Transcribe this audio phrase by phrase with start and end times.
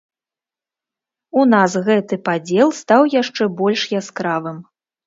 [1.41, 4.57] У нас гэты падзел стаў яшчэ больш яскравым.